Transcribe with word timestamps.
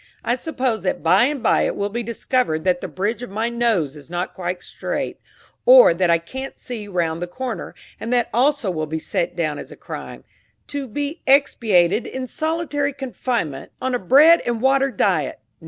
I 0.23 0.33
suppose 0.33 0.81
that 0.81 1.03
by 1.03 1.25
and 1.25 1.43
by 1.43 1.61
it 1.61 1.75
will 1.75 1.87
be 1.89 2.01
discovered 2.01 2.63
that 2.63 2.81
the 2.81 2.87
bridge 2.87 3.21
of 3.21 3.29
my 3.29 3.49
nose 3.49 3.95
is 3.95 4.09
not 4.09 4.33
quite 4.33 4.63
straight, 4.63 5.19
or 5.63 5.93
that 5.93 6.09
I 6.09 6.17
can't 6.17 6.57
see 6.57 6.87
round 6.87 7.21
the 7.21 7.27
corner, 7.27 7.75
and 7.99 8.11
that 8.11 8.27
also 8.33 8.71
will 8.71 8.87
be 8.87 8.97
set 8.97 9.35
down 9.35 9.59
as 9.59 9.71
a 9.71 9.75
crime, 9.77 10.23
to 10.69 10.87
be 10.87 11.21
expiated 11.27 12.07
in 12.07 12.25
solitary 12.25 12.93
confinement, 12.93 13.73
on 13.79 13.93
a 13.93 13.99
bread 13.99 14.41
and 14.43 14.59
water 14.59 14.89
diet! 14.89 15.39